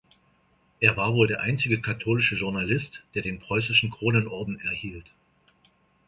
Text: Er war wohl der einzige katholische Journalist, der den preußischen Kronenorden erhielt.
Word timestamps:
Er 0.79 0.97
war 0.97 1.13
wohl 1.13 1.27
der 1.27 1.41
einzige 1.41 1.79
katholische 1.79 2.33
Journalist, 2.35 3.03
der 3.13 3.21
den 3.21 3.39
preußischen 3.39 3.91
Kronenorden 3.91 4.59
erhielt. 4.59 5.05